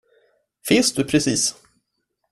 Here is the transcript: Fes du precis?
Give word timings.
Fes 0.69 0.91
du 0.95 1.05
precis? 1.11 1.45